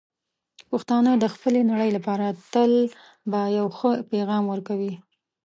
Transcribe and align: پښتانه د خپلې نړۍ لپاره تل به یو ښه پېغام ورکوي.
پښتانه 0.69 1.11
د 1.17 1.25
خپلې 1.33 1.61
نړۍ 1.71 1.89
لپاره 1.97 2.25
تل 2.53 2.71
به 3.31 3.41
یو 3.57 3.67
ښه 3.77 3.91
پېغام 4.11 4.43
ورکوي. 4.49 4.93